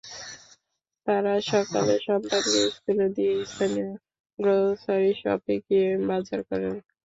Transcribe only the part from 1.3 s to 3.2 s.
সকালে সন্তানকে স্কুলে